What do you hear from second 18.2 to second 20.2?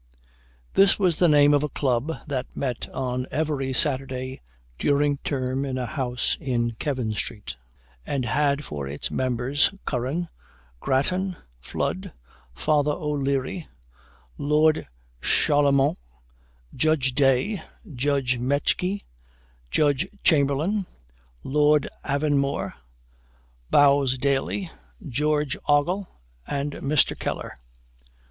Metge, Judge